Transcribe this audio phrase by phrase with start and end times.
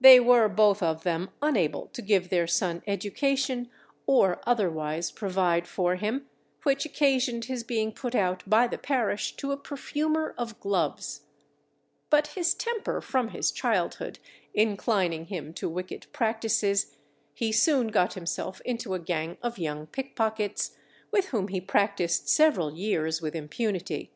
[0.00, 3.70] They were both of them unable to give their son education
[4.06, 6.26] or otherwise provide for him,
[6.62, 11.26] which occasioned his being put out by the parish to a perfumer of gloves;
[12.08, 14.18] but his temper from his childhood
[14.54, 16.96] inclining him to wicked practices,
[17.34, 20.74] he soon got himself into a gang of young pickpockets,
[21.10, 24.10] with whom he practised several years with impunity.